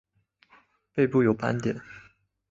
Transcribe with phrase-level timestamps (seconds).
[0.95, 1.79] 背部有斑点。